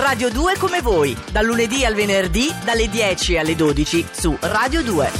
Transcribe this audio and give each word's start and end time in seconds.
Radio 0.00 0.30
2 0.30 0.56
come 0.56 0.80
voi, 0.80 1.14
dal 1.30 1.44
lunedì 1.44 1.84
al 1.84 1.92
venerdì, 1.92 2.50
dalle 2.64 2.88
10 2.88 3.36
alle 3.36 3.54
12 3.54 4.06
su 4.10 4.34
Radio 4.40 4.82
2. 4.82 5.10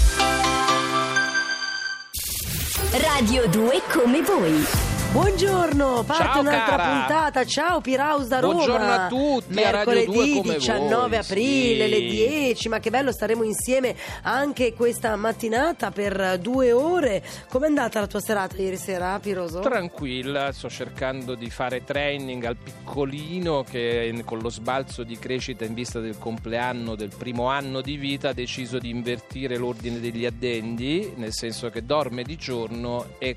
Radio 2.93 3.47
2 3.47 3.83
come 3.93 4.23
voi. 4.23 4.90
Buongiorno, 5.13 6.05
parte 6.05 6.23
Ciao, 6.23 6.41
un'altra 6.41 6.77
cara. 6.77 6.85
puntata. 6.85 7.45
Ciao 7.45 7.81
Piraus 7.81 8.29
da 8.29 8.39
Roma. 8.39 8.55
Buongiorno 8.55 8.93
a 8.93 9.07
tutti, 9.09 9.61
a 9.61 9.73
Mercoledì 9.73 10.05
2 10.05 10.33
come 10.35 10.55
19 10.55 11.09
voi, 11.09 11.17
aprile, 11.17 11.85
sì. 11.87 11.91
le 11.91 12.01
10. 12.01 12.69
Ma 12.69 12.79
che 12.79 12.91
bello, 12.91 13.11
staremo 13.11 13.43
insieme 13.43 13.97
anche 14.23 14.73
questa 14.73 15.17
mattinata 15.17 15.91
per 15.91 16.39
due 16.39 16.71
ore. 16.71 17.25
Com'è 17.49 17.67
andata 17.67 17.99
la 17.99 18.07
tua 18.07 18.21
serata 18.21 18.57
ieri 18.59 18.77
sera, 18.77 19.19
Piroso? 19.19 19.59
Tranquilla, 19.59 20.53
sto 20.53 20.71
cercando 20.71 21.35
di 21.35 21.51
fare 21.51 21.83
training 21.83 22.45
al 22.45 22.57
piccolino 22.57 23.65
che 23.65 24.15
con 24.25 24.39
lo 24.39 24.49
sbalzo 24.49 25.03
di 25.03 25.19
crescita 25.19 25.65
in 25.65 25.75
vista 25.75 25.99
del 25.99 26.19
compleanno 26.19 26.95
del 26.95 27.11
primo 27.19 27.49
anno 27.49 27.81
di 27.81 27.97
vita 27.97 28.29
ha 28.29 28.33
deciso 28.33 28.79
di 28.79 28.91
invertire 28.91 29.57
l'ordine 29.57 29.99
degli 29.99 30.25
addendi, 30.25 31.15
nel 31.17 31.33
senso 31.33 31.69
che 31.69 31.85
dorme 31.85 32.23
di 32.23 32.37
giorno 32.37 33.07
e 33.19 33.37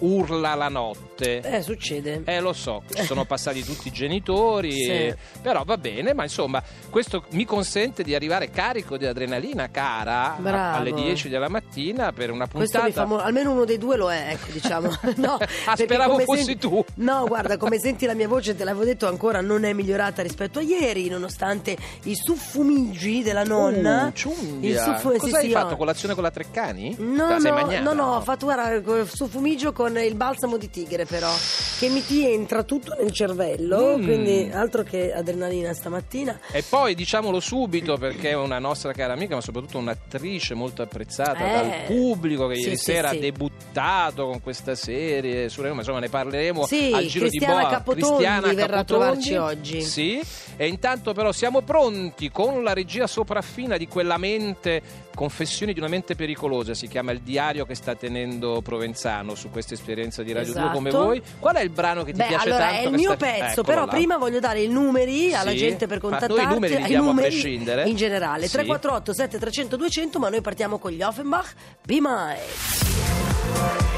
urla 0.00 0.54
la 0.54 0.68
notte. 0.68 1.40
Eh, 1.40 1.62
succede. 1.62 2.22
Eh, 2.24 2.40
lo 2.40 2.52
so, 2.52 2.82
ci 2.92 3.02
sono 3.04 3.24
passati 3.26 3.62
tutti 3.64 3.88
i 3.88 3.92
genitori, 3.92 4.72
Sì. 4.72 4.90
e- 4.90 5.16
però 5.42 5.62
va 5.64 5.76
bene, 5.76 6.14
ma 6.14 6.22
insomma, 6.22 6.62
questo 6.90 7.24
mi 7.30 7.44
consente 7.44 8.02
di 8.02 8.14
arrivare 8.14 8.50
carico 8.50 8.96
di 8.96 9.06
adrenalina 9.06 9.70
cara 9.70 10.36
a- 10.36 10.74
alle 10.74 10.92
10 10.92 11.28
della 11.28 11.48
mattina 11.48 12.12
per 12.12 12.30
una 12.30 12.46
puntata. 12.46 12.84
mi 12.84 12.92
fa 12.92 13.04
mo- 13.04 13.18
almeno 13.18 13.50
uno 13.52 13.64
dei 13.64 13.78
due 13.78 13.96
lo 13.96 14.10
è, 14.10 14.28
ecco, 14.30 14.50
diciamo. 14.52 14.90
No, 15.16 15.38
Ah, 15.66 15.76
speravo 15.76 16.18
fossi 16.20 16.44
senti- 16.44 16.58
tu. 16.68 16.84
No, 16.96 17.26
guarda, 17.26 17.56
come 17.56 17.78
senti 17.78 18.06
la 18.06 18.14
mia 18.14 18.28
voce, 18.28 18.54
te 18.54 18.64
l'avevo 18.64 18.84
detto, 18.84 19.06
ancora 19.08 19.40
non 19.40 19.64
è 19.64 19.72
migliorata 19.72 20.22
rispetto 20.22 20.58
a 20.60 20.62
ieri, 20.62 21.08
nonostante 21.08 21.76
i 22.04 22.14
suffumiggi 22.14 23.22
della 23.22 23.42
nonna. 23.44 24.06
Uh, 24.06 24.12
ciundia. 24.12 24.68
il 24.70 24.78
suffu- 24.78 25.12
sì, 25.14 25.18
Cosa 25.18 25.38
hai 25.38 25.44
sì, 25.46 25.50
fatto? 25.52 25.74
ho- 25.74 25.76
Colazione 25.76 26.14
con 26.14 26.22
la 26.22 26.30
Treccani? 26.30 26.96
No, 26.98 27.38
no, 27.38 27.80
no, 27.80 27.92
no, 27.92 28.14
ho 28.16 28.20
fatto 28.20 28.46
guarda, 28.46 29.04
suffumigio 29.06 29.72
con 29.72 29.87
il 29.96 30.14
balsamo 30.14 30.56
di 30.56 30.70
tigre 30.70 31.04
però, 31.04 31.30
che 31.78 31.88
mi 31.88 32.04
ti 32.04 32.24
entra 32.30 32.62
tutto 32.62 32.94
nel 33.00 33.12
cervello, 33.12 33.96
Mm. 33.98 34.04
quindi 34.04 34.50
altro 34.52 34.82
che 34.82 35.12
adrenalina 35.12 35.72
stamattina. 35.72 36.38
E 36.52 36.62
poi 36.68 36.94
diciamolo 36.94 37.40
subito 37.40 37.96
perché 37.96 38.30
è 38.30 38.34
una 38.34 38.58
nostra 38.58 38.92
cara 38.92 39.12
amica, 39.14 39.34
ma 39.34 39.40
soprattutto 39.40 39.78
un'attrice 39.78 40.54
molto 40.54 40.82
apprezzata 40.82 41.38
Eh. 41.46 41.50
dal 41.52 41.72
pubblico 41.86 42.46
che 42.46 42.56
Sì, 42.56 42.60
ieri 42.62 42.76
sì, 42.76 42.84
sera 42.84 43.10
sì. 43.10 43.16
ha 43.16 43.20
debuttato 43.20 44.26
con 44.26 44.40
questa 44.40 44.74
serie 44.74 45.48
su 45.48 45.62
Roma, 45.62 45.76
insomma 45.80 46.00
ne 46.00 46.08
parleremo 46.08 46.66
Sì, 46.66 46.90
al 46.92 47.06
giro 47.06 47.26
Cristiana 47.26 47.54
di 47.54 47.60
boa. 47.60 47.70
Capotondi 47.70 48.02
Cristiana 48.06 48.52
verrà 48.52 48.78
a 48.78 48.84
Capotondi. 48.84 48.86
trovarci 49.22 49.34
oggi. 49.34 49.82
Sì, 49.82 50.20
e 50.56 50.66
intanto 50.66 51.12
però 51.14 51.32
siamo 51.32 51.62
pronti 51.62 52.30
con 52.30 52.62
la 52.62 52.72
regia 52.72 53.06
sopraffina 53.06 53.76
di 53.76 53.86
quella 53.86 54.16
mente 54.18 55.06
Confessioni 55.18 55.72
di 55.72 55.80
una 55.80 55.88
mente 55.88 56.14
pericolosa, 56.14 56.74
si 56.74 56.86
chiama 56.86 57.10
il 57.10 57.22
diario 57.22 57.64
che 57.66 57.74
sta 57.74 57.96
tenendo 57.96 58.60
Provenzano 58.62 59.34
su 59.34 59.50
questa 59.50 59.74
esperienza 59.78 60.22
di 60.22 60.32
Radio 60.32 60.52
2 60.52 60.60
Esatto. 60.60 60.76
come 60.76 60.90
voi. 60.90 61.22
Qual 61.38 61.54
è 61.56 61.62
il 61.62 61.70
brano 61.70 62.02
che 62.04 62.12
ti 62.12 62.18
Beh, 62.18 62.26
piace 62.26 62.48
allora 62.48 62.64
tanto? 62.66 62.82
è 62.82 62.86
il 62.86 62.92
mio 62.92 63.14
sta- 63.14 63.26
pezzo, 63.26 63.44
Eccolo 63.44 63.62
però 63.66 63.84
là. 63.84 63.90
prima 63.90 64.16
voglio 64.16 64.40
dare 64.40 64.60
i 64.62 64.68
numeri 64.68 65.34
alla 65.34 65.50
Sì. 65.50 65.56
gente 65.56 65.86
per 65.86 65.98
Ma 66.02 66.08
noi 66.08 66.16
i 66.16 66.20
contattarti. 66.20 66.54
numeri 66.54 66.76
li 66.76 66.82
diamo 66.84 67.04
a 67.04 67.06
numeri 67.06 67.28
prescindere? 67.28 67.88
In 67.88 67.96
generale, 67.96 68.46
Sì. 68.46 68.52
348 68.52 69.12
7300 69.12 69.76
200, 69.76 70.18
ma 70.18 70.28
noi 70.28 70.40
partiamo 70.40 70.78
con 70.78 70.90
gli 70.90 71.02
Offenbach. 71.02 71.54
Be 71.84 71.98
mine. 72.00 72.38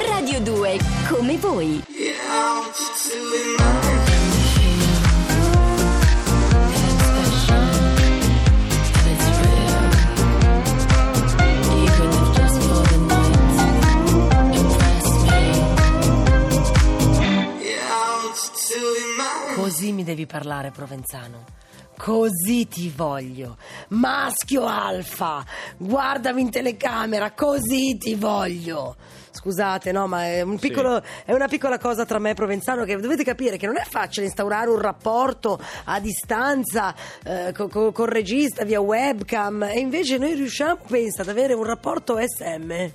Radio 0.09 0.41
2 0.41 0.79
come 1.09 1.37
voi. 1.39 1.83
Così 1.87 3.90
parlare, 20.31 20.71
Provenzano. 20.71 21.45
Così 21.97 22.67
ti 22.67 22.89
voglio. 22.95 23.57
Maschio 23.89 24.65
alfa. 24.67 25.45
Guardami 25.77 26.41
in 26.43 26.51
telecamera, 26.51 27.33
così 27.33 27.99
ti 27.99 28.15
voglio. 28.15 28.97
Scusate, 29.33 29.93
no, 29.93 30.07
ma 30.07 30.25
è, 30.25 30.41
un 30.41 30.59
Sì. 30.59 30.69
piccolo- 30.69 31.03
è 31.25 31.33
una 31.33 31.47
piccola 31.47 31.79
cosa 31.79 32.05
tra 32.07 32.19
me 32.19 32.31
e 32.31 32.35
Provenzano 32.35 32.85
che 32.85 32.97
dovete 32.97 33.23
capire 33.23 33.57
che 33.59 33.67
non 33.67 33.77
è 33.77 33.85
facile 33.89 34.27
instaurare 34.27 34.69
un 34.71 34.79
rapporto 34.81 35.61
a 35.85 36.01
distanza 36.01 36.95
eh, 37.23 37.53
co- 37.55 37.69
co- 37.69 37.93
col 37.93 38.09
regista 38.09 38.65
via 38.65 38.81
webcam 38.81 39.63
e 39.65 39.79
invece 39.79 40.17
noi 40.19 40.35
riusciamo, 40.35 40.79
pensa, 40.87 41.23
ad 41.23 41.29
avere 41.29 41.53
un 41.55 41.65
rapporto 41.65 42.19
SM. 42.19 42.91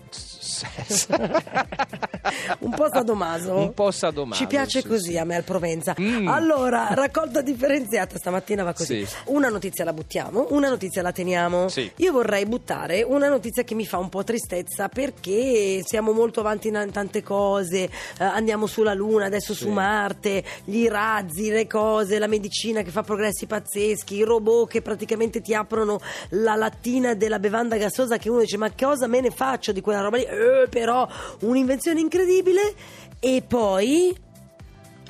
un 2.60 2.72
po' 2.72 2.90
sadomaso. 2.92 3.56
Un 3.56 3.74
po' 3.74 3.92
sadomaso, 3.92 4.42
Ci 4.42 4.48
piace 4.48 4.82
sì, 4.82 4.88
così 4.88 5.12
sì. 5.12 5.18
a 5.18 5.24
me 5.24 5.36
al 5.36 5.44
Provenza. 5.44 5.96
Mm. 6.00 6.28
Allora, 6.28 6.90
raccolta 6.92 7.42
differenziata 7.42 8.18
stamattina 8.18 8.64
va 8.64 8.74
così. 8.74 9.06
Sì. 9.06 9.16
Una 9.26 9.50
notizia 9.50 9.84
la 9.84 9.94
buttiamo, 9.94 10.48
una 10.50 10.70
notizia 10.70 11.02
la 11.02 11.12
teniamo. 11.12 11.68
Io 11.98 12.12
vorrei 12.12 12.46
buttare 12.46 13.04
una 13.04 13.28
notizia 13.28 13.64
che 13.64 13.76
mi 13.76 13.86
fa 13.86 13.98
un 13.98 14.10
po' 14.10 14.24
tristezza 14.24 14.90
perché 14.90 15.82
siamo 15.84 16.12
molto 16.12 16.40
avanti 16.40 16.68
in 16.68 16.90
tante 16.92 17.24
cose, 17.24 17.84
eh, 17.84 17.90
andiamo 18.18 18.68
sulla 18.68 18.94
Luna, 18.94 19.26
adesso 19.26 19.54
su 19.54 19.70
Marte, 19.70 20.44
gli 20.64 20.88
razzi, 20.88 21.50
le 21.50 21.68
cose, 21.68 22.20
la 22.20 22.28
medicina 22.28 22.82
che 22.82 22.92
fa 22.92 23.04
progressi 23.04 23.46
pazzeschi, 23.46 24.16
i 24.16 24.24
robot 24.24 24.70
che 24.70 24.82
praticamente 24.82 25.42
ti 25.42 25.54
aprono 25.54 26.00
la 26.30 26.56
lattina 26.56 27.14
della 27.14 27.40
bevanda 27.40 27.78
gassosa 27.78 28.18
che 28.18 28.30
uno 28.30 28.42
dice 28.42 28.58
ma 28.58 28.72
cosa 28.72 29.08
me 29.08 29.22
ne 29.22 29.32
faccio 29.32 29.72
di 29.72 29.82
quella 29.82 30.02
roba 30.02 30.18
lì? 30.18 30.26
Eh, 30.36 30.68
però 30.70 31.08
un'invenzione 31.42 32.00
incredibile. 32.00 32.74
E 33.20 33.44
poi 33.48 34.16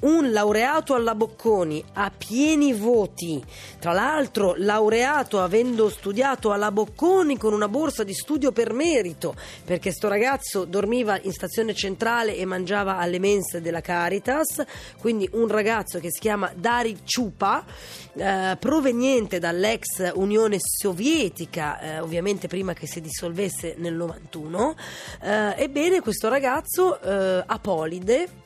un 0.06 0.32
laureato 0.32 0.94
alla 0.94 1.16
Bocconi 1.16 1.84
a 1.94 2.12
pieni 2.16 2.74
voti, 2.74 3.44
tra 3.80 3.92
l'altro 3.92 4.54
laureato 4.58 5.42
avendo 5.42 5.90
studiato 5.90 6.52
alla 6.52 6.72
Bocconi 6.72 7.38
con 7.38 7.54
una 7.54 7.68
borsa 7.68 8.04
di 8.04 8.14
studio 8.14 8.52
per 8.52 8.72
merito, 8.72 9.36
perché 9.66 9.92
sto 9.92 10.08
ragazzo 10.08 10.66
dormiva 10.66 11.20
in 11.22 11.32
stazione 11.32 11.74
centrale 11.74 12.36
e 12.36 12.46
mangiava 12.46 12.98
alle 12.98 13.18
mense 13.20 13.62
della 13.62 13.82
Caritas, 13.82 14.64
quindi 15.00 15.28
un 15.34 15.48
ragazzo 15.48 16.00
che 16.00 16.12
si 16.12 16.20
chiama 16.20 16.52
Dari 16.56 17.00
Ciupa, 17.04 17.66
eh, 18.14 18.58
proveniente 18.60 19.40
dall'ex 19.40 20.12
Unione 20.14 20.58
Sovietica, 20.60 21.80
eh, 21.80 22.00
ovviamente 22.00 22.48
prima 22.48 22.74
che 22.74 22.86
si 22.86 23.02
dissolvesse 23.02 23.74
nel 23.78 23.96
91. 23.96 24.76
Eh, 25.22 25.56
ebbene, 25.58 26.02
questo 26.02 26.30
ragazzo 26.30 27.02
eh, 27.02 27.44
apolide 27.46 28.44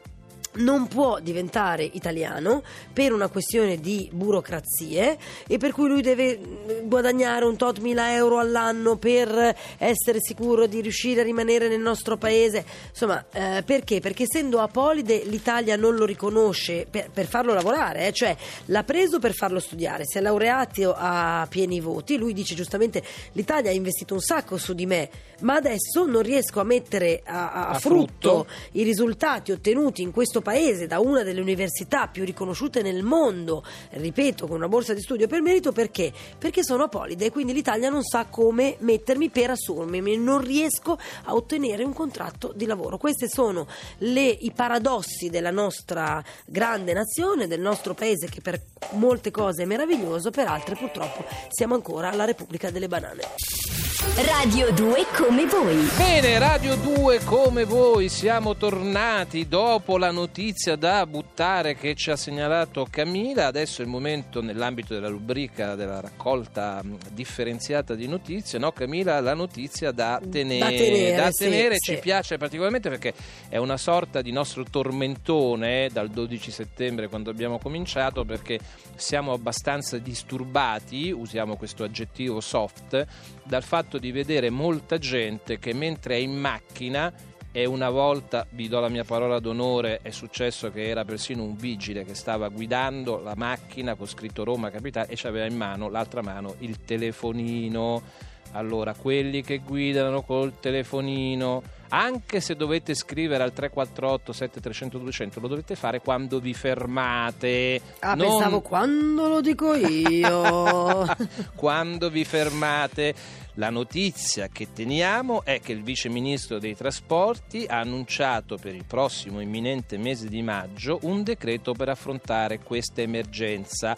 non 0.53 0.87
può 0.87 1.19
diventare 1.19 1.83
italiano 1.83 2.63
per 2.91 3.13
una 3.13 3.27
questione 3.27 3.79
di 3.79 4.09
burocrazie 4.11 5.17
e 5.47 5.57
per 5.57 5.71
cui 5.71 5.87
lui 5.87 6.01
deve 6.01 6.37
mm, 6.37 6.87
guadagnare 6.87 7.45
un 7.45 7.55
tot 7.55 7.79
mila 7.79 8.13
euro 8.13 8.39
all'anno 8.39 8.97
per 8.97 9.55
essere 9.77 10.17
sicuro 10.21 10.65
di 10.65 10.81
riuscire 10.81 11.21
a 11.21 11.23
rimanere 11.23 11.67
nel 11.67 11.79
nostro 11.79 12.17
paese. 12.17 12.65
Insomma, 12.89 13.25
eh, 13.31 13.63
perché? 13.65 13.99
Perché 13.99 14.23
essendo 14.23 14.59
apolide 14.59 15.23
l'Italia 15.25 15.75
non 15.75 15.95
lo 15.95 16.05
riconosce 16.05 16.87
per, 16.89 17.09
per 17.11 17.27
farlo 17.27 17.53
lavorare, 17.53 18.07
eh, 18.07 18.11
cioè 18.11 18.35
l'ha 18.65 18.83
preso 18.83 19.19
per 19.19 19.33
farlo 19.33 19.59
studiare, 19.59 20.03
si 20.05 20.17
è 20.17 20.21
laureato 20.21 20.93
a 20.97 21.45
pieni 21.49 21.79
voti, 21.79 22.17
lui 22.17 22.33
dice 22.33 22.55
giustamente 22.55 23.03
l'Italia 23.33 23.69
ha 23.69 23.73
investito 23.73 24.13
un 24.13 24.21
sacco 24.21 24.57
su 24.57 24.73
di 24.73 24.85
me, 24.85 25.09
ma 25.41 25.55
adesso 25.55 26.05
non 26.05 26.21
riesco 26.21 26.59
a 26.59 26.63
mettere 26.63 27.21
a, 27.23 27.51
a- 27.51 27.67
a 27.67 27.69
A 27.69 27.79
frutto 27.79 27.97
frutto. 27.99 28.47
i 28.73 28.83
risultati 28.83 29.51
ottenuti 29.51 30.01
in 30.01 30.11
questo 30.11 30.38
paese 30.41 30.87
da 30.87 30.99
una 30.99 31.23
delle 31.23 31.41
università 31.41 32.07
più 32.07 32.23
riconosciute 32.23 32.81
nel 32.81 33.03
mondo, 33.03 33.63
ripeto, 33.91 34.47
con 34.47 34.57
una 34.57 34.67
borsa 34.67 34.93
di 34.93 35.01
studio 35.01 35.27
per 35.27 35.41
merito, 35.41 35.71
perché? 35.71 36.11
Perché 36.37 36.63
sono 36.63 36.83
apolide 36.83 37.25
e 37.25 37.31
quindi 37.31 37.53
l'Italia 37.53 37.89
non 37.89 38.03
sa 38.03 38.25
come 38.25 38.75
mettermi 38.79 39.29
per 39.29 39.51
assumermi, 39.51 40.17
non 40.17 40.41
riesco 40.41 40.97
a 41.25 41.33
ottenere 41.33 41.83
un 41.83 41.93
contratto 41.93 42.51
di 42.55 42.65
lavoro. 42.65 42.97
Questi 42.97 43.27
sono 43.29 43.67
le- 43.99 44.27
i 44.29 44.51
paradossi 44.51 45.29
della 45.29 45.51
nostra 45.51 46.23
grande 46.45 46.93
nazione, 46.93 47.47
del 47.47 47.61
nostro 47.61 47.93
paese 47.93 48.27
che 48.29 48.41
per 48.41 48.61
molte 48.91 49.31
cose 49.31 49.63
è 49.63 49.65
meraviglioso, 49.65 50.31
per 50.31 50.47
altre 50.47 50.75
purtroppo 50.75 51.25
siamo 51.49 51.75
ancora 51.75 52.13
la 52.13 52.25
Repubblica 52.25 52.69
delle 52.69 52.87
Banane. 52.87 53.68
Radio 54.01 54.71
2 54.71 55.07
come 55.13 55.45
voi. 55.45 55.75
Bene, 55.97 56.39
Radio 56.39 56.77
2 56.77 57.19
come 57.25 57.65
voi 57.65 58.07
siamo 58.07 58.55
tornati 58.55 59.45
dopo 59.45 59.97
la 59.97 60.09
notizia 60.09 60.77
da 60.77 61.05
buttare 61.05 61.75
che 61.75 61.95
ci 61.95 62.09
ha 62.09 62.15
segnalato 62.15 62.87
Camila. 62.89 63.47
Adesso 63.47 63.81
è 63.81 63.83
il 63.83 63.91
momento 63.91 64.41
nell'ambito 64.41 64.93
della 64.93 65.09
rubrica 65.09 65.75
della 65.75 65.99
raccolta 65.99 66.81
mh, 66.81 66.97
differenziata 67.11 67.93
di 67.93 68.07
notizie, 68.07 68.57
no 68.57 68.71
Camila, 68.71 69.19
la 69.19 69.33
notizia 69.33 69.91
da 69.91 70.21
tenere. 70.31 70.59
Da 70.59 70.67
tenere, 70.67 71.15
Da 71.17 71.31
sì, 71.31 71.43
tenere 71.43 71.75
sì. 71.77 71.91
ci 71.93 71.99
piace 71.99 72.37
particolarmente 72.37 72.87
perché 72.87 73.13
è 73.49 73.57
una 73.57 73.77
sorta 73.77 74.21
di 74.21 74.31
nostro 74.31 74.63
tormentone 74.63 75.85
eh, 75.85 75.89
dal 75.91 76.07
12 76.07 76.51
settembre 76.51 77.09
quando 77.09 77.31
abbiamo 77.31 77.59
cominciato 77.59 78.23
perché 78.23 78.59
siamo 78.95 79.33
abbastanza 79.33 79.97
disturbati, 79.97 81.11
usiamo 81.11 81.57
questo 81.57 81.83
aggettivo 81.83 82.39
soft, 82.39 83.05
dal 83.43 83.63
fatto 83.63 83.88
di 83.97 84.11
vedere 84.11 84.49
molta 84.49 84.97
gente 84.97 85.57
che 85.59 85.73
mentre 85.73 86.15
è 86.15 86.17
in 86.17 86.37
macchina 86.37 87.11
e 87.51 87.65
una 87.65 87.89
volta, 87.89 88.45
vi 88.51 88.67
do 88.67 88.79
la 88.79 88.89
mia 88.89 89.03
parola 89.03 89.39
d'onore, 89.39 89.99
è 90.03 90.11
successo 90.11 90.71
che 90.71 90.87
era 90.87 91.03
persino 91.03 91.43
un 91.43 91.55
vigile 91.55 92.05
che 92.05 92.13
stava 92.13 92.47
guidando 92.49 93.17
la 93.19 93.33
macchina 93.35 93.95
con 93.95 94.05
scritto 94.05 94.43
Roma 94.43 94.69
Capitale 94.69 95.07
e 95.07 95.17
aveva 95.27 95.47
in 95.47 95.57
mano, 95.57 95.89
l'altra 95.89 96.21
mano, 96.21 96.55
il 96.59 96.83
telefonino. 96.85 98.27
Allora, 98.53 98.93
quelli 98.93 99.43
che 99.43 99.59
guidano 99.59 100.23
col 100.23 100.59
telefonino, 100.59 101.61
anche 101.89 102.39
se 102.39 102.55
dovete 102.55 102.95
scrivere 102.95 103.43
al 103.43 103.53
348 103.53 104.33
7300 104.33 104.97
200, 104.97 105.39
lo 105.39 105.47
dovete 105.47 105.75
fare 105.75 106.01
quando 106.01 106.39
vi 106.39 106.53
fermate. 106.53 107.79
Ah, 107.99 108.15
non 108.15 108.27
pensavo 108.27 108.61
quando 108.61 109.27
lo 109.27 109.41
dico 109.41 109.75
io. 109.75 111.05
quando 111.55 112.09
vi 112.09 112.25
fermate. 112.25 113.15
La 113.55 113.69
notizia 113.69 114.47
che 114.47 114.71
teniamo 114.71 115.43
è 115.43 115.59
che 115.59 115.73
il 115.73 115.83
vice 115.83 116.07
ministro 116.07 116.59
dei 116.59 116.77
trasporti 116.77 117.65
ha 117.67 117.79
annunciato 117.79 118.55
per 118.55 118.73
il 118.73 118.85
prossimo 118.85 119.41
imminente 119.41 119.97
mese 119.97 120.29
di 120.29 120.41
maggio 120.41 120.99
un 121.01 121.23
decreto 121.23 121.73
per 121.73 121.89
affrontare 121.89 122.59
questa 122.59 123.01
emergenza. 123.01 123.97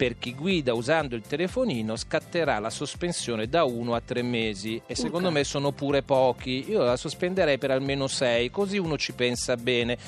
Per 0.00 0.16
chi 0.16 0.34
guida 0.34 0.72
usando 0.72 1.14
il 1.14 1.20
telefonino 1.20 1.94
scatterà 1.94 2.58
la 2.58 2.70
sospensione 2.70 3.48
da 3.48 3.64
1 3.64 3.94
a 3.94 4.00
3 4.00 4.22
mesi 4.22 4.80
e 4.86 4.94
secondo 4.94 5.28
Ok. 5.28 5.34
me 5.34 5.44
sono 5.44 5.72
pure 5.72 6.00
pochi. 6.00 6.64
Io 6.70 6.82
la 6.82 6.96
sospenderei 6.96 7.58
per 7.58 7.70
almeno 7.70 8.06
6, 8.06 8.48
così 8.50 8.78
uno 8.78 8.96
ci 8.96 9.12
pensa 9.12 9.56
bene. 9.58 9.98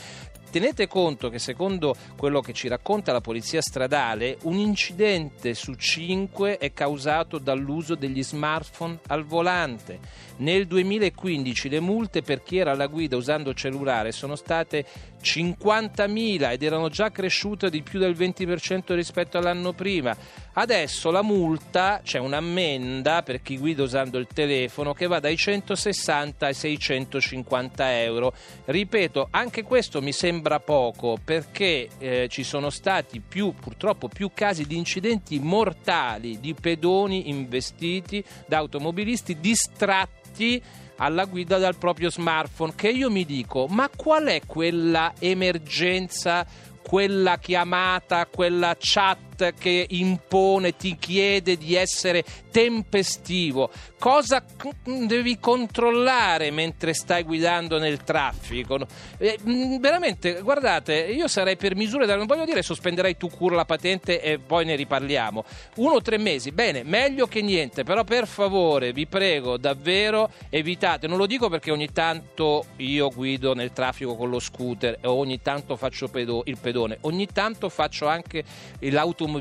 Tenete 0.53 0.87
conto 0.87 1.31
che 1.31 1.39
secondo 1.39 1.97
quello 2.15 2.43
che 2.43 2.53
ci 2.53 2.69
racconta 2.69 3.11
la 3.11 3.23
polizia 3.23 3.63
stradale, 3.63 4.37
un 4.43 4.59
incidente 4.59 5.55
su 5.55 5.73
cinque 5.77 6.59
è 6.59 6.75
causato 6.75 7.39
dall'uso 7.39 7.95
degli 7.95 8.23
smartphone 8.23 8.99
al 9.07 9.25
volante. 9.25 9.99
Nel 10.37 10.67
2015 10.67 11.71
le 11.71 11.81
multe 11.81 12.21
per 12.21 12.43
chi 12.43 12.59
era 12.59 12.73
alla 12.73 12.87
guida 12.87 13.17
usando 13.17 13.55
cellulare 13.55 14.13
sono 14.13 14.37
state 14.37 14.85
50.000 15.23 16.51
ed 16.51 16.63
erano 16.63 16.89
già 16.89 17.11
cresciute 17.11 17.71
di 17.71 17.83
più 17.83 17.99
del 17.99 18.15
20% 18.15 18.93
rispetto 18.95 19.39
all'anno 19.39 19.73
prima. 19.73 20.15
Adesso 20.55 21.11
la 21.11 21.23
multa, 21.23 22.01
c'è 22.03 22.19
un'ammenda 22.19 23.23
per 23.23 23.41
chi 23.41 23.57
guida 23.57 23.85
usando 23.85 24.19
il 24.19 24.27
telefono 24.27 24.93
che 24.93 25.07
va 25.07 25.19
dai 25.19 25.37
160 25.37 26.45
ai 26.45 26.55
650 26.55 28.03
euro. 28.03 28.35
Ripeto, 28.67 29.29
anche 29.31 29.63
questo 29.63 30.03
mi 30.03 30.13
sembra 30.13 30.42
poco 30.61 31.19
perché 31.23 31.89
eh, 31.99 32.27
ci 32.29 32.43
sono 32.43 32.71
stati 32.71 33.21
più, 33.21 33.55
purtroppo 33.55 34.09
più 34.09 34.31
casi 34.35 34.67
di 34.67 34.77
incidenti 34.77 35.39
mortali 35.39 36.41
di 36.41 36.55
pedoni 36.55 37.29
investiti 37.29 38.25
da 38.47 38.59
automobilisti 38.59 39.39
distratti 39.41 40.63
alla 40.97 41.25
guida 41.25 41.59
dal 41.59 41.77
proprio 41.77 42.11
smartphone 42.11 42.75
che 42.77 42.89
io 42.89 43.11
mi 43.11 43.25
dico 43.25 43.67
ma 43.69 43.89
qual 43.95 44.27
è 44.27 44.41
quella 44.47 45.15
emergenza 45.19 46.47
quella 46.83 47.39
chiamata, 47.39 48.27
quella 48.27 48.77
chat 48.79 49.32
che 49.51 49.87
impone, 49.91 50.77
ti 50.77 50.97
chiede 50.99 51.57
di 51.57 51.75
essere 51.75 52.25
tempestivo. 52.51 53.71
Cosa 53.99 54.43
c- 54.43 55.07
devi 55.07 55.39
controllare 55.39 56.51
mentre 56.51 56.95
stai 56.95 57.25
guidando 57.25 57.79
nel 57.79 58.03
traffico? 58.03 58.79
Eh, 59.19 59.39
mh, 59.43 59.79
veramente, 59.81 60.41
guardate, 60.43 60.95
io 60.95 61.29
sarei 61.29 61.57
per 61.57 61.75
misure, 61.75 62.07
non 62.07 62.27
voglio 62.27 62.45
dire 62.45 62.63
sospenderei 62.63 63.17
tu 63.17 63.29
cura 63.29 63.57
la 63.57 63.65
patente 63.65 64.21
e 64.21 64.39
poi 64.39 64.65
ne 64.65 64.77
riparliamo. 64.77 65.45
Uno 65.77 65.95
o 65.95 66.03
tre 66.03 66.19
mesi, 66.19 66.53
bene, 66.53 66.83
meglio 66.85 67.27
che 67.27 67.43
niente, 67.43 67.83
però 67.85 68.05
per 68.05 68.27
favore, 68.27 68.93
vi 68.93 69.07
prego, 69.07 69.57
davvero 69.57 70.31
evitate, 70.51 71.07
non 71.07 71.19
lo 71.19 71.27
dico 71.27 71.49
perché 71.49 71.71
ogni 71.71 71.93
tanto 71.93 72.67
io 72.77 73.09
guido 73.09 73.55
nel 73.55 73.73
traffico 73.73 74.17
con 74.17 74.31
lo 74.31 74.39
scooter 74.39 74.99
e 75.01 75.07
ogni 75.07 75.41
tanto 75.41 75.77
faccio 75.77 76.09
pedo- 76.09 76.43
il 76.47 76.59
pedone, 76.59 76.99
ogni 77.03 77.27
tanto 77.27 77.69
faccio 77.69 78.07
anche 78.07 78.45
l'automobilista 78.81 79.32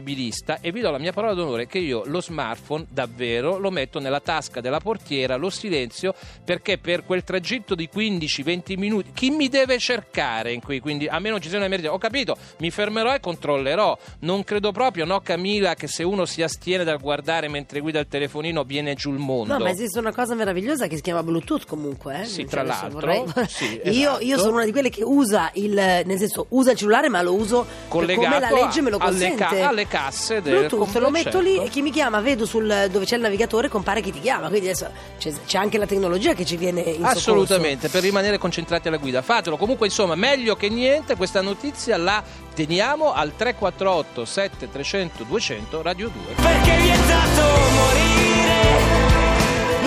e 0.61 0.71
vi 0.71 0.81
do 0.81 0.91
la 0.91 0.99
mia 0.99 1.11
parola 1.11 1.33
d'onore 1.33 1.67
che 1.67 1.79
io 1.79 2.03
lo 2.05 2.21
smartphone 2.21 2.85
davvero 2.89 3.57
lo 3.57 3.71
metto 3.71 3.99
nella 3.99 4.19
tasca 4.19 4.61
della 4.61 4.79
portiera, 4.79 5.35
lo 5.35 5.49
silenzio 5.49 6.13
perché 6.43 6.77
per 6.77 7.05
quel 7.05 7.23
tragitto 7.23 7.75
di 7.75 7.89
15-20 7.93 8.77
minuti 8.77 9.11
chi 9.13 9.29
mi 9.29 9.49
deve 9.49 9.77
cercare 9.77 10.51
in 10.51 10.61
quei 10.61 10.79
quindi 10.79 11.07
a 11.07 11.19
meno 11.19 11.39
ci 11.39 11.49
sia 11.49 11.57
un'emergenza, 11.57 11.93
ho 11.93 11.97
capito, 11.97 12.35
mi 12.57 12.71
fermerò 12.71 13.13
e 13.13 13.19
controllerò. 13.19 13.97
Non 14.19 14.43
credo 14.43 14.71
proprio, 14.71 15.05
no 15.05 15.19
Camila, 15.21 15.75
che 15.75 15.87
se 15.87 16.03
uno 16.03 16.25
si 16.25 16.41
astiene 16.41 16.83
dal 16.83 16.99
guardare 16.99 17.47
mentre 17.47 17.79
guida 17.79 17.99
il 17.99 18.07
telefonino 18.07 18.63
viene 18.63 18.95
giù 18.95 19.11
il 19.11 19.19
mondo. 19.19 19.53
No, 19.53 19.63
ma 19.63 19.69
esiste 19.69 19.99
una 19.99 20.13
cosa 20.13 20.35
meravigliosa 20.35 20.87
che 20.87 20.95
si 20.95 21.01
chiama 21.01 21.23
Bluetooth 21.23 21.65
comunque. 21.65 22.21
Eh? 22.21 22.25
Sì, 22.25 22.45
tra 22.45 22.63
l'altro, 22.63 22.89
vorrei- 22.99 23.23
sì, 23.47 23.79
io, 23.85 23.91
esatto. 23.91 24.23
io 24.23 24.37
sono 24.37 24.55
una 24.55 24.65
di 24.65 24.71
quelle 24.71 24.89
che 24.89 25.03
usa 25.03 25.51
il, 25.53 25.73
nel 25.73 26.17
senso, 26.17 26.47
usa 26.49 26.71
il 26.71 26.77
cellulare, 26.77 27.09
ma 27.09 27.21
lo 27.21 27.33
uso 27.33 27.65
collegato 27.87 28.27
come 28.27 28.39
la 28.39 28.49
legge 28.49 28.81
me 28.81 28.89
lo 28.89 28.97
alle, 28.97 29.29
consente. 29.29 29.55
ca- 29.55 29.67
alle 29.67 29.80
casse 29.87 30.41
del 30.41 30.67
Bluetooth, 30.67 30.95
lo 30.95 31.09
metto 31.09 31.39
lì 31.39 31.57
e 31.57 31.69
chi 31.69 31.81
mi 31.81 31.91
chiama, 31.91 32.19
vedo 32.21 32.45
sul, 32.45 32.87
dove 32.91 33.05
c'è 33.05 33.15
il 33.15 33.21
navigatore, 33.21 33.67
compare 33.67 34.01
chi 34.01 34.11
ti 34.11 34.19
chiama. 34.19 34.47
Quindi 34.47 34.67
adesso 34.67 34.89
c'è, 35.17 35.31
c'è 35.45 35.57
anche 35.57 35.77
la 35.77 35.85
tecnologia 35.85 36.33
che 36.33 36.45
ci 36.45 36.57
viene 36.57 36.81
in 36.81 36.95
soccorso. 36.95 37.17
Assolutamente, 37.17 37.89
per 37.89 38.01
rimanere 38.01 38.37
concentrati 38.37 38.87
alla 38.87 38.97
guida. 38.97 39.21
Fatelo, 39.21 39.57
comunque 39.57 39.87
insomma, 39.87 40.15
meglio 40.15 40.55
che 40.55 40.69
niente, 40.69 41.15
questa 41.15 41.41
notizia 41.41 41.97
la 41.97 42.23
teniamo 42.53 43.13
al 43.13 43.35
348 43.35 44.25
7300 44.25 45.23
200 45.23 45.81
Radio 45.81 46.09
2. 46.09 46.33
Perché 46.35 46.75
è 46.75 46.81
vietato 46.81 47.41
morire 47.41 48.30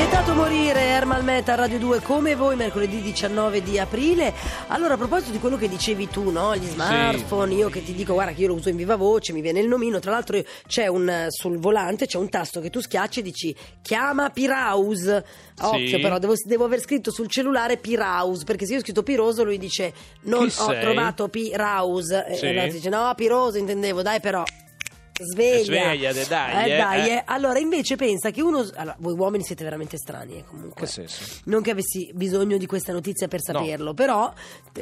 Vietato 0.06 0.34
morire, 0.34 0.80
Ermal 0.82 1.24
Meta 1.24 1.54
Radio 1.54 1.78
2 1.78 2.00
come 2.00 2.34
voi 2.34 2.56
mercoledì 2.56 3.00
19 3.00 3.62
di 3.62 3.78
aprile. 3.78 4.34
Allora, 4.66 4.94
a 4.94 4.96
proposito 4.98 5.30
di 5.32 5.38
quello 5.38 5.56
che 5.56 5.66
dicevi 5.66 6.08
tu, 6.10 6.30
no? 6.30 6.54
Gli 6.54 6.66
smartphone, 6.66 7.54
io 7.54 7.70
che 7.70 7.82
ti 7.82 7.94
dico, 7.94 8.12
guarda 8.12 8.32
che 8.32 8.42
io 8.42 8.48
lo 8.48 8.54
uso 8.54 8.68
in 8.68 8.76
viva 8.76 8.96
voce, 8.96 9.32
mi 9.32 9.40
viene 9.40 9.60
il 9.60 9.66
nomino. 9.66 10.00
Tra 10.00 10.10
l'altro 10.10 10.38
c'è 10.66 10.88
un 10.88 11.26
sul 11.30 11.58
volante, 11.58 12.04
c'è 12.04 12.18
un 12.18 12.28
tasto 12.28 12.60
che 12.60 12.68
tu 12.68 12.80
schiacci 12.80 13.20
e 13.20 13.22
dici 13.22 13.56
chiama 13.80 14.28
Piraus. 14.28 15.06
Occhio, 15.62 15.96
Sì. 15.96 15.98
però 15.98 16.18
devo, 16.18 16.34
devo 16.44 16.64
aver 16.66 16.80
scritto 16.80 17.10
sul 17.10 17.28
cellulare 17.30 17.78
Piraus, 17.78 18.44
perché 18.44 18.66
se 18.66 18.72
io 18.74 18.78
ho 18.80 18.82
scritto 18.82 19.02
Piroso, 19.02 19.42
lui 19.42 19.56
dice 19.56 19.92
non 20.24 20.48
Chi 20.48 20.60
ho 20.60 20.66
sei? 20.66 20.80
trovato 20.82 21.28
Piraus. 21.28 22.10
E 22.10 22.34
Sì. 22.36 22.46
allora 22.48 22.66
dice 22.66 22.90
no, 22.90 23.10
Piroso 23.16 23.56
intendevo, 23.56 24.02
dai 24.02 24.20
però. 24.20 24.42
Sveglia, 25.22 26.12
Svegliate, 26.12 26.26
dai, 26.26 26.72
eh, 26.72 26.76
dai, 26.76 27.08
eh. 27.08 27.12
eh. 27.14 27.23
Allora, 27.26 27.59
invece, 27.59 27.97
pensa 27.97 28.30
che 28.30 28.42
uno. 28.42 28.68
Allora, 28.75 28.97
voi 28.99 29.16
uomini 29.16 29.44
siete 29.44 29.62
veramente 29.62 29.97
strani, 29.97 30.38
eh, 30.38 30.44
comunque. 30.44 30.80
Che 30.83 30.87
senso? 30.87 31.25
Non 31.44 31.62
che 31.62 31.71
avessi 31.71 32.11
bisogno 32.14 32.56
di 32.56 32.66
questa 32.66 32.92
notizia 32.92 33.28
per 33.28 33.40
saperlo, 33.40 33.94
però 33.94 34.33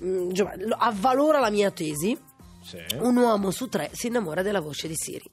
mm, 0.03 0.31
Giovanni, 0.31 0.67
lo- 0.67 0.77
avvalora 0.79 1.39
la 1.39 1.51
mia 1.51 1.71
tesi. 1.71 2.19
Sì. 2.63 2.79
Un 3.01 3.17
uomo 3.17 3.51
su 3.51 3.69
tre 3.69 3.91
si 3.93 4.07
innamora 4.07 4.41
della 4.43 4.61
voce 4.61 4.89
di 4.89 4.95
Siri. 4.97 5.29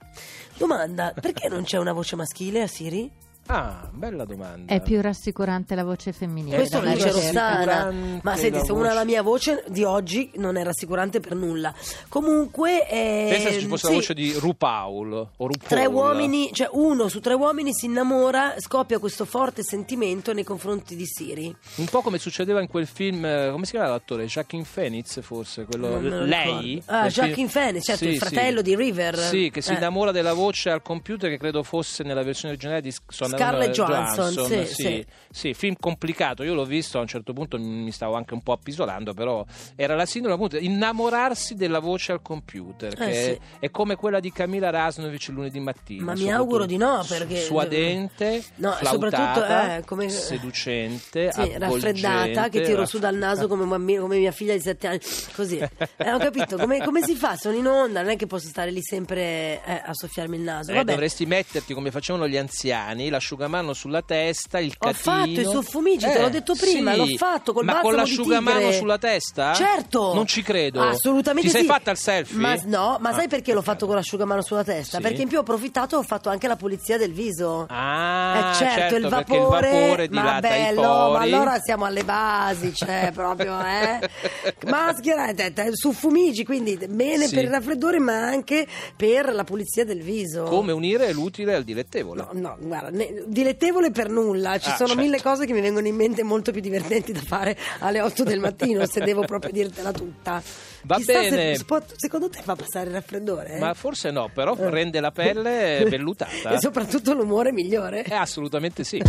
Domanda: 0.58 1.13
perché 1.20 1.48
non 1.48 1.63
c'è 1.63 1.77
una 1.77 1.94
voce 1.94 2.15
maschile 2.15 2.63
a 2.63 2.68
Siri? 2.68 3.10
Ah, 3.51 3.89
bella 3.91 4.25
domanda. 4.25 4.72
È 4.72 4.79
più 4.79 5.01
rassicurante 5.01 5.74
la 5.74 5.84
voce 5.84 6.13
femminile. 6.13 6.56
Questo 6.58 6.77
lo 6.77 6.84
dalla 6.84 6.96
dice 6.96 7.08
ricerca. 7.12 7.29
Rossana. 7.29 7.65
rassicurante 7.65 8.20
Ma 8.22 8.36
senti, 8.36 8.60
se 8.63 8.72
una 8.72 8.94
la 8.94 9.03
mia 9.06 9.24
voce 9.24 9.63
di 9.70 9.84
oggi 9.84 10.29
non 10.36 10.56
è 10.56 10.63
rassicurante 10.63 11.20
per 11.20 11.34
nulla. 11.34 11.74
Comunque. 12.10 12.88
eh, 12.88 13.27
Pensa 13.32 13.50
se 13.50 13.60
ci 13.60 13.65
fosse 13.65 13.86
sì, 13.88 13.91
la 13.91 13.98
voce 13.98 14.13
di 14.13 14.34
RuPaul 14.34 15.13
o 15.13 15.27
RuPaul. 15.48 15.58
Tre 15.68 15.86
uomini, 15.88 16.51
cioè 16.53 16.70
uno 16.74 17.08
su 17.08 17.20
tre 17.22 17.34
uomini 17.34 17.74
si 17.74 17.86
innamora, 17.88 18.53
scoppia 18.60 19.00
questo 19.00 19.25
forte 19.25 19.63
sentimento 19.63 20.32
nei 20.32 20.44
confronti 20.44 20.96
di 20.96 21.06
Siri. 21.08 21.56
Un 21.77 21.86
po' 21.86 22.01
come 22.01 22.20
succedeva 22.20 22.62
in 22.62 22.68
quel 22.68 22.86
film, 22.86 23.25
eh, 23.25 23.50
come 23.51 23.65
si 23.65 23.72
chiama 23.72 23.88
l'attore? 23.89 24.25
Jacqueline 24.25 24.70
Phoenix 24.72 25.20
forse? 25.22 25.65
Quello, 25.65 26.00
Non 26.00 26.25
lei? 26.25 26.79
Ah, 26.86 27.08
Joaquin 27.08 27.50
Phoenix, 27.50 27.84
certo, 27.84 28.03
Sì, 28.06 28.12
il 28.12 28.18
fratello 28.20 28.58
sì. 28.58 28.63
di 28.63 28.75
River. 28.75 29.18
Sì, 29.18 29.50
che 29.51 29.62
si 29.62 29.72
Eh. 29.72 29.75
innamora 29.77 30.12
della 30.12 30.34
voce 30.34 30.70
al 30.70 30.84
computer 30.84 31.32
che 31.32 31.39
credo 31.39 31.63
fosse 31.63 32.03
nella 32.03 32.22
versione 32.22 32.53
originale 32.53 32.82
di 32.82 32.94
Suona 33.08 33.38
Scarlett 33.39 33.72
Johansson, 33.72 34.31
sì, 34.46 34.65
sì, 34.65 34.74
sì. 34.74 35.05
sì, 35.29 35.53
film 35.53 35.75
complicato. 35.79 36.43
Io 36.43 36.53
l'ho 36.53 36.65
visto 36.65 36.98
a 36.98 37.01
un 37.01 37.08
certo 37.08 37.34
punto, 37.34 37.58
mi 37.58 37.91
stavo 37.91 38.15
anche 38.15 38.34
un 38.34 38.41
po' 38.41 38.51
appisolando, 38.53 39.13
però 39.13 39.46
era 39.75 39.96
la 39.96 40.05
sindrome 40.05 40.36
appunto 40.36 40.58
innamorarsi 40.58 41.55
della 41.55 41.79
voce 41.79 42.12
al 42.12 42.22
computer, 42.22 42.93
Eh, 42.93 42.96
che 42.96 43.39
è, 43.60 43.69
come 43.72 43.96
quella 43.96 44.19
di 44.19 44.31
Camila 44.31 44.69
Rasnovic 44.69 45.27
il 45.27 45.34
lunedì 45.34 45.60
mattina. 45.60 46.03
Ma 46.03 46.13
mi 46.13 46.31
auguro 46.31 46.65
di 46.65 46.77
no, 46.77 47.03
perché- 47.08 47.41
suadente, 47.41 48.43
No, 48.55 48.75
soprattutto, 48.84 49.46
eh, 49.46 49.84
come- 49.86 50.10
seducente, 50.10 51.31
Sì, 51.31 51.53
raffreddata, 51.58 52.50
che 52.50 52.62
tiro 52.62 52.86
su 52.86 53.00
dal 53.00 53.15
naso 53.15 53.48
come, 53.48 53.65
bambino, 53.65 54.01
come 54.01 54.17
mia 54.17 54.31
figlia 54.31 54.53
di 54.53 54.60
sette 54.62 54.88
anni, 54.88 55.00
così. 55.36 55.58
Eh, 56.01 56.12
ho 56.13 56.17
capito, 56.17 56.58
come, 56.58 56.79
come 56.84 57.01
si 57.03 57.15
fa? 57.15 57.36
Sono 57.36 57.55
in 57.58 57.67
onda, 57.67 58.01
non 58.01 58.12
è 58.12 58.15
che 58.15 58.25
posso 58.25 58.48
stare 58.48 58.72
lì 58.72 58.81
sempre 58.81 59.62
eh, 59.65 59.81
a 59.86 59.93
soffiarmi 59.93 60.38
il 60.38 60.41
naso. 60.43 60.72
Eh, 60.72 60.75
Vabbè, 60.75 60.91
dovresti 60.91 61.25
metterti 61.25 61.74
come 61.74 61.91
facevano 61.91 62.27
gli 62.27 62.38
anziani, 62.38 63.10
l'asciugamano 63.33 63.74
sulla 63.74 64.01
testa, 64.01 64.59
il 64.59 64.74
Ho 64.77 64.86
catino. 64.88 64.93
fatto 65.15 65.29
i 65.39 65.43
soffumigi, 65.43 66.05
te 66.05 66.13
Eh, 66.13 66.21
l'ho 66.21 66.29
detto 66.29 66.55
prima, 66.55 66.93
sì. 66.93 66.98
l'ho 66.98 67.05
fatto 67.17 67.53
col 67.53 67.63
Ma 67.65 67.79
con 67.81 67.93
l'asciugamano 67.93 68.71
sulla 68.71 68.98
testa? 68.98 69.53
Certo. 69.53 70.13
Non 70.15 70.25
ci 70.25 70.41
credo. 70.41 70.81
Assolutamente 70.81 71.50
Ti 71.50 71.53
sei 71.55 71.63
sì. 71.63 71.67
fatta 71.67 71.91
il 71.91 71.98
selfie? 71.98 72.38
Ma, 72.39 72.55
no, 72.65 72.98
ma 73.00 73.09
Ah, 73.09 73.13
sai 73.13 73.27
perché 73.27 73.53
l'ho 73.53 73.62
fatto 73.62 73.86
con 73.86 73.95
l'asciugamano 73.95 74.41
sulla 74.41 74.63
testa? 74.63 74.98
Sì. 74.98 75.03
Perché 75.03 75.21
in 75.24 75.27
più 75.27 75.38
ho 75.38 75.41
approfittato 75.41 75.95
e 75.95 76.00
ho 76.00 76.03
fatto 76.03 76.29
anche 76.29 76.48
la 76.48 76.55
pulizia 76.55 76.98
del 76.98 77.12
viso. 77.12 77.65
Ah, 77.69 78.51
Eh, 78.51 78.55
certo, 78.55 78.95
il 78.95 79.07
perché 79.07 79.38
vapore, 79.38 79.67
il 79.69 79.79
vapore 79.79 80.09
ma 80.09 80.21
dilata 80.21 80.39
bello, 80.48 80.81
ma 81.12 81.19
allora 81.19 81.59
siamo 81.59 81.86
alle 81.86 82.03
basi, 82.03 82.74
cioè 82.74 83.12
proprio, 83.13 83.59
eh. 83.63 84.09
Maschera, 84.69 85.27
eh, 85.27 85.33
te- 85.36 85.53
te- 85.53 85.69
su 85.75 85.91
fumigi, 85.91 86.43
quindi 86.45 86.77
bene 86.88 87.27
Sì. 87.27 87.36
per 87.36 87.43
il 87.43 87.50
raffreddore, 87.51 88.00
ma 88.00 88.13
anche 88.24 88.65
per 88.95 89.33
la 89.33 89.43
pulizia 89.43 89.86
del 89.86 90.01
viso. 90.01 90.43
Come 90.43 90.71
unire 90.71 91.12
l'utile 91.12 91.53
al 91.55 91.63
dilettevole? 91.63 92.21
No, 92.21 92.29
no, 92.39 92.57
guarda, 92.59 92.89
ne- 92.89 93.19
dilettevole 93.26 93.92
per 93.92 94.10
nulla, 94.10 94.58
ci 94.58 94.70
Ah, 94.70 94.76
sono 94.76 94.90
certo. 94.90 95.04
mille 95.04 95.22
cose 95.22 95.46
che 95.46 95.54
mi 95.54 95.62
vengono 95.62 95.88
in 95.88 95.96
mente 95.96 96.24
molto 96.24 96.52
più 96.52 96.62
divertenti 96.62 97.12
da 97.12 97.22
fare 97.22 97.58
alle 97.80 98.02
8 98.02 98.24
del 98.24 98.40
mattino, 98.40 98.86
se 98.86 99.02
devo 99.02 99.22
proprio 99.26 99.52
dirtela 99.52 99.92
tutta. 99.92 100.42
Va 100.84 100.96
Chissà 100.96 101.14
bene. 101.20 101.56
se 101.58 101.66
può- 101.66 101.82
secondo 101.96 102.30
te 102.30 102.40
fa 102.42 102.56
passare 102.56 102.88
il 102.88 102.94
raffreddore? 102.96 103.56
eh? 103.56 103.60
Ma 103.60 103.74
forse 103.74 104.12
no, 104.12 104.30
però 104.34 104.56
rende 104.58 105.00
la 105.02 105.12
pelle 105.12 105.84
vellutata. 105.90 106.52
e 106.52 106.60
soprattutto 106.60 107.14
l'umore 107.14 107.52
migliore. 107.52 108.04
Eh, 108.04 108.14
assolutamente 108.14 108.84
sì. 108.86 109.02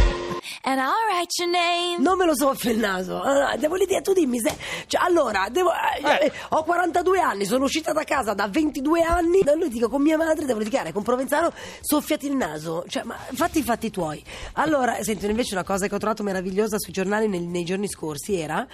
And 0.62 0.78
I'll 0.78 0.90
write 1.08 1.32
your 1.40 1.50
name. 1.50 1.98
Non 2.02 2.16
me 2.18 2.26
lo 2.26 2.34
soffio 2.34 2.70
il 2.72 2.78
naso. 2.78 3.20
Allora, 3.22 3.54
devo 3.56 3.76
l'idea, 3.76 4.00
tu 4.00 4.12
dimmi 4.12 4.40
se. 4.40 4.52
Cioè, 4.86 5.00
allora, 5.04 5.46
devo, 5.50 5.70
eh, 5.70 6.24
Eh. 6.26 6.32
ho 6.50 6.64
42 6.64 7.20
anni, 7.20 7.44
sono 7.44 7.64
uscita 7.64 7.92
da 7.92 8.02
casa 8.04 8.34
da 8.34 8.48
22 8.48 9.02
anni. 9.02 9.40
Da 9.42 9.54
lui 9.54 9.68
dico 9.68 9.88
con 9.88 10.02
mia 10.02 10.16
madre, 10.16 10.46
devo 10.46 10.58
litigare 10.58 10.92
con 10.92 11.02
Provenzano, 11.04 11.52
soffiati 11.80 12.26
il 12.26 12.34
naso. 12.34 12.84
Cioè, 12.88 13.04
ma 13.04 13.16
fatti 13.32 13.58
i 13.58 13.62
fatti 13.90 13.92
tuoi. 13.92 14.22
Allora, 14.54 15.02
senti, 15.02 15.26
invece 15.26 15.54
una 15.54 15.64
cosa 15.64 15.88
che 15.88 15.94
ho 15.94 15.98
trovato 15.98 16.22
meravigliosa 16.22 16.78
sui 16.78 16.92
giornali 16.92 17.28
nei, 17.28 17.40
nei 17.40 17.64
giorni 17.64 17.88
scorsi 17.88 18.36
era. 18.36 18.66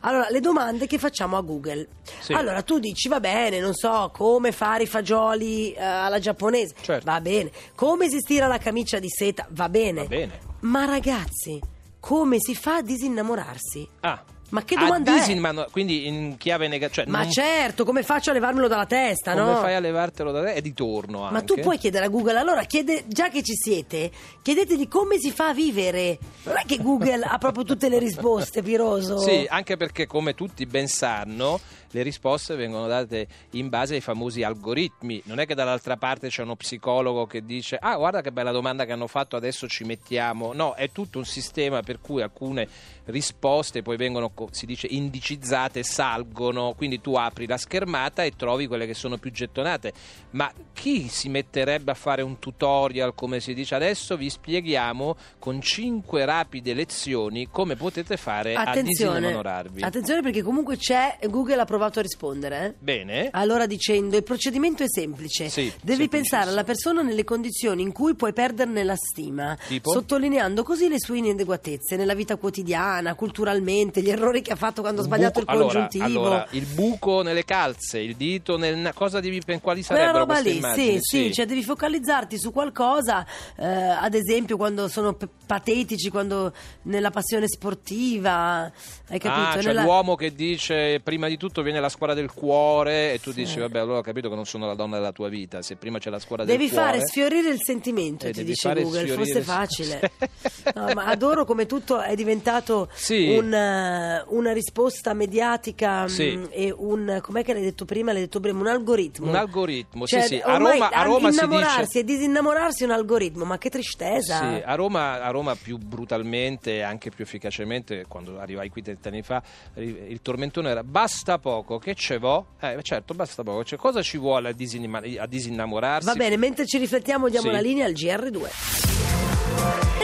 Allora, 0.00 0.28
le 0.30 0.40
domande 0.40 0.86
che 0.86 0.98
facciamo 0.98 1.36
a 1.36 1.40
Google. 1.40 1.88
Sì. 2.20 2.32
Allora, 2.34 2.62
tu 2.62 2.78
dici, 2.78 3.08
va 3.08 3.18
bene, 3.18 3.58
non 3.58 3.74
so, 3.74 4.10
come 4.14 4.52
fare 4.52 4.84
i 4.84 4.86
fagioli 4.86 5.72
eh, 5.72 5.82
alla 5.82 6.20
giapponese. 6.20 6.74
Certo. 6.80 7.10
Va 7.10 7.20
bene. 7.20 7.50
Come 7.74 8.08
si 8.08 8.18
stira 8.20 8.46
la 8.46 8.58
camicia 8.58 8.98
di 8.98 9.08
seta. 9.08 9.46
Va 9.50 9.68
bene. 9.68 10.02
Va 10.02 10.08
bene. 10.08 10.40
Ma 10.60 10.84
ragazzi, 10.84 11.60
come 11.98 12.36
si 12.38 12.54
fa 12.54 12.76
a 12.76 12.82
disinnamorarsi? 12.82 13.88
Ah. 14.00 14.22
Ma 14.50 14.64
che 14.64 14.76
domanda 14.76 15.14
è? 15.14 15.18
disinmano- 15.18 15.66
Quindi 15.70 16.06
in 16.06 16.36
chiave 16.38 16.68
negativa. 16.68 17.02
Cioè 17.02 17.12
Ma 17.12 17.22
non- 17.22 17.30
certo, 17.30 17.84
come 17.84 18.02
faccio 18.02 18.30
a 18.30 18.32
levarmelo 18.32 18.66
dalla 18.66 18.86
testa, 18.86 19.32
come 19.32 19.44
no? 19.52 19.56
fai 19.58 19.74
a 19.74 19.80
levartelo 19.80 20.32
da 20.32 20.42
te? 20.44 20.54
È 20.54 20.60
di 20.62 20.72
torno 20.72 21.22
anche. 21.22 21.32
Ma 21.34 21.42
tu 21.42 21.54
puoi 21.60 21.76
chiedere 21.76 22.06
a 22.06 22.08
Google, 22.08 22.38
allora 22.38 22.62
chiede, 22.64 23.04
già 23.08 23.28
che 23.28 23.42
ci 23.42 23.54
siete, 23.54 24.10
chiedetegli 24.42 24.88
come 24.88 25.18
si 25.18 25.30
fa 25.30 25.48
a 25.48 25.54
vivere. 25.54 26.18
Non 26.44 26.56
è 26.56 26.64
che 26.66 26.78
Google 26.78 27.24
ha 27.24 27.36
proprio 27.38 27.64
tutte 27.64 27.88
le 27.90 27.98
risposte, 27.98 28.62
Piroso. 28.62 29.18
Sì, 29.18 29.46
anche 29.48 29.76
perché 29.76 30.06
come 30.06 30.34
tutti 30.34 30.64
ben 30.64 30.88
sanno, 30.88 31.60
le 31.92 32.02
risposte 32.02 32.54
vengono 32.54 32.86
date 32.86 33.26
in 33.52 33.68
base 33.68 33.94
ai 33.94 34.00
famosi 34.00 34.42
algoritmi. 34.42 35.22
Non 35.24 35.40
è 35.40 35.46
che 35.46 35.54
dall'altra 35.54 35.96
parte 35.96 36.28
c'è 36.28 36.42
uno 36.42 36.56
psicologo 36.56 37.26
che 37.26 37.44
dice 37.44 37.76
"Ah, 37.80 37.96
guarda 37.96 38.20
che 38.22 38.30
bella 38.32 38.50
domanda 38.50 38.84
che 38.84 38.92
hanno 38.92 39.06
fatto, 39.06 39.36
adesso 39.36 39.66
ci 39.68 39.84
mettiamo". 39.84 40.52
No, 40.54 40.74
è 40.74 40.90
tutto 40.90 41.18
un 41.18 41.24
sistema 41.24 41.80
per 41.82 42.00
cui 42.00 42.20
alcune 42.22 42.66
risposte 43.06 43.80
poi 43.82 43.96
vengono 43.96 44.30
si 44.50 44.66
dice 44.66 44.86
indicizzate, 44.90 45.82
salgono, 45.82 46.74
quindi 46.76 47.00
tu 47.00 47.14
apri 47.14 47.46
la 47.46 47.56
schermata 47.56 48.22
e 48.22 48.32
trovi 48.36 48.66
quelle 48.66 48.86
che 48.86 48.94
sono 48.94 49.16
più 49.18 49.30
gettonate. 49.30 49.92
Ma 50.30 50.50
chi 50.72 51.08
si 51.08 51.28
metterebbe 51.28 51.90
a 51.90 51.94
fare 51.94 52.22
un 52.22 52.38
tutorial 52.38 53.14
come 53.14 53.40
si 53.40 53.54
dice 53.54 53.74
adesso? 53.74 54.16
Vi 54.16 54.30
spieghiamo 54.30 55.16
con 55.38 55.60
cinque 55.60 56.24
rapide 56.24 56.74
lezioni 56.74 57.48
come 57.50 57.74
potete 57.76 58.16
fare 58.16 58.54
a 58.54 58.62
Attenzione, 58.62 59.14
disinnamorarvi. 59.20 59.82
attenzione 59.82 60.22
perché 60.22 60.42
comunque 60.42 60.76
c'è, 60.76 61.18
Google 61.28 61.60
ha 61.60 61.64
provato 61.64 61.98
a 61.98 62.02
rispondere. 62.02 62.64
eh. 62.66 62.74
Bene. 62.78 63.28
Allora 63.32 63.66
dicendo 63.66 64.16
il 64.16 64.22
procedimento 64.22 64.82
è 64.82 64.86
semplice, 64.88 65.48
Sì, 65.48 65.72
devi 65.82 66.08
pensare 66.08 66.50
alla 66.50 66.64
persona 66.64 67.02
nelle 67.02 67.24
condizioni 67.24 67.82
in 67.82 67.92
cui 67.92 68.14
puoi 68.14 68.32
perderne 68.32 68.84
la 68.84 68.96
stima, 68.96 69.56
Tipo? 69.66 69.90
sottolineando 69.90 70.62
così 70.62 70.88
le 70.88 70.98
sue 71.00 71.18
inadeguatezze 71.18 71.96
nella 71.96 72.14
vita 72.14 72.36
quotidiana, 72.36 73.14
culturalmente, 73.14 74.02
gli 74.02 74.10
errori 74.10 74.26
che 74.42 74.52
ha 74.52 74.56
fatto 74.56 74.80
quando 74.82 75.00
ha 75.00 75.04
sbagliato 75.04 75.40
Buco- 75.40 75.52
il 75.52 75.58
allora, 75.58 75.72
congiuntivo. 75.80 76.04
allora, 76.04 76.46
il 76.50 76.64
buco 76.66 77.22
nelle 77.22 77.44
calze, 77.44 77.98
il 78.00 78.14
dito 78.16 78.56
nel 78.56 78.90
cosa 78.94 79.20
devi 79.20 79.40
pen- 79.44 79.60
quali 79.60 79.82
Quella 79.82 80.00
sarebbero 80.02 80.24
roba 80.24 80.32
queste 80.34 80.50
lì, 80.50 80.56
immagini? 80.58 80.98
sì, 81.00 81.24
sì, 81.24 81.32
cioè 81.34 81.46
devi 81.46 81.62
focalizzarti 81.62 82.38
su 82.38 82.52
qualcosa, 82.52 83.26
eh, 83.56 83.66
ad 83.66 84.14
esempio 84.14 84.56
quando 84.56 84.88
sono 84.88 85.14
p- 85.14 85.28
patetici, 85.46 86.10
quando 86.10 86.52
nella 86.82 87.10
passione 87.10 87.46
sportiva, 87.48 88.70
hai 89.08 89.18
capito? 89.18 89.28
Ah, 89.30 89.52
cioè 89.54 89.62
Nella- 89.72 89.82
l'uomo 89.82 90.14
che 90.14 90.34
dice 90.34 91.00
prima 91.02 91.28
di 91.28 91.36
tutto 91.36 91.62
viene 91.62 91.80
la 91.80 91.88
squadra 91.88 92.14
del 92.14 92.32
cuore 92.32 93.14
e 93.14 93.20
tu 93.20 93.32
dici 93.32 93.58
vabbè 93.58 93.78
allora 93.78 93.98
ho 93.98 94.02
capito 94.02 94.28
che 94.28 94.34
non 94.34 94.44
sono 94.44 94.66
la 94.66 94.74
donna 94.74 94.96
della 94.96 95.12
tua 95.12 95.28
vita, 95.28 95.62
se 95.62 95.76
prima 95.76 95.98
c'è 95.98 96.10
la 96.10 96.18
squadra 96.18 96.44
Devi 96.44 96.64
del 96.66 96.72
cuore 96.74 96.92
fare 96.98 97.06
sfiorire 97.06 97.48
il 97.50 97.58
sentimento, 97.62 98.26
Eh, 98.26 98.30
ti 98.32 98.38
devi 98.38 98.50
dice 98.50 98.68
Google, 98.74 98.88
sfiorire 99.00 99.14
fosse 99.16 99.38
il- 99.38 99.44
facile. 99.44 100.10
No, 100.74 100.92
ma 100.94 101.04
adoro 101.06 101.44
come 101.44 101.66
tutto 101.66 102.00
è 102.00 102.14
diventato 102.14 102.88
Sì. 102.92 103.36
un, 103.36 103.52
eh, 103.52 104.17
una 104.28 104.52
risposta 104.52 105.12
mediatica 105.14 106.06
Sì. 106.08 106.36
mm, 106.36 106.44
e 106.50 106.74
un, 106.76 107.18
com'è 107.22 107.44
che 107.44 107.52
l'hai 107.52 107.62
detto 107.62 107.84
prima? 107.84 108.12
L'hai 108.12 108.22
detto 108.22 108.40
prima, 108.40 108.58
un 108.60 108.66
algoritmo. 108.66 109.28
Un 109.28 109.34
algoritmo, 109.36 110.06
Cioè, 110.06 110.20
sì 110.22 110.26
sì, 110.36 110.40
a 110.44 110.56
Roma, 110.56 110.90
a 110.90 111.02
Roma 111.02 111.30
si 111.30 111.36
innamorarsi 111.38 111.80
dice 111.86 111.98
e 112.00 112.04
disinnamorarsi 112.04 112.82
è 112.82 112.86
un 112.86 112.92
algoritmo, 112.92 113.44
ma 113.44 113.58
che 113.58 113.70
tristesa. 113.70 114.38
Sì, 114.38 114.62
a 114.64 114.74
Roma, 114.74 115.22
a 115.22 115.30
Roma 115.30 115.54
più 115.54 115.76
brutalmente 115.78 116.76
e 116.76 116.82
anche 116.82 117.10
più 117.10 117.24
efficacemente, 117.24 118.04
quando 118.08 118.38
arrivai 118.38 118.68
qui 118.68 118.82
30 118.82 119.08
anni 119.08 119.22
fa, 119.22 119.42
il 119.74 120.20
tormentone 120.22 120.70
era 120.70 120.82
basta 120.84 121.38
poco, 121.38 121.78
che 121.78 121.94
ce 121.94 122.18
vo? 122.18 122.46
Eh, 122.60 122.78
certo, 122.82 123.14
basta 123.14 123.42
poco. 123.42 123.64
Cioè, 123.64 123.78
cosa 123.78 124.02
ci 124.02 124.18
vuole 124.18 124.50
a, 124.50 124.52
disinnima- 124.52 125.02
a 125.18 125.26
disinnamorarsi? 125.26 126.06
Va 126.06 126.14
bene, 126.14 126.36
mentre 126.36 126.66
ci 126.66 126.78
riflettiamo 126.78 127.28
diamo 127.28 127.46
Sì. 127.48 127.52
la 127.52 127.60
linea 127.60 127.86
al 127.86 127.92
GR2. 127.92 128.48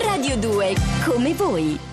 Radio 0.04 0.36
2, 0.36 0.74
come 1.06 1.32
voi. 1.34 1.92